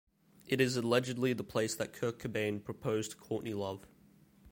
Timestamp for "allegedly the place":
0.77-1.75